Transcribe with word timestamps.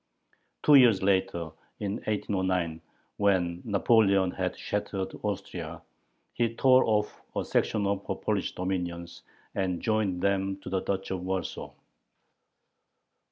Two 0.63 0.73
years 0.73 1.03
later, 1.03 1.51
in 1.79 1.97
1809, 2.07 2.81
when 3.17 3.61
Napoleon 3.63 4.31
had 4.31 4.57
shattered 4.57 5.13
Austria, 5.21 5.79
he 6.33 6.55
tore 6.55 6.83
off 6.85 7.21
a 7.35 7.45
section 7.45 7.85
of 7.85 8.03
her 8.07 8.15
Polish 8.15 8.53
dominions, 8.55 9.21
and 9.53 9.79
joined 9.79 10.19
them 10.23 10.59
to 10.61 10.71
the 10.71 10.81
Duchy 10.81 11.13
of 11.13 11.21
Warsaw. 11.21 11.71